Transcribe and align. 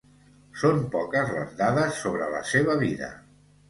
Són 0.61 0.81
poques 0.95 1.31
les 1.37 1.55
dades 1.61 2.03
sobre 2.07 2.35
la 2.37 2.45
seva 2.57 2.83
vida. 2.85 3.17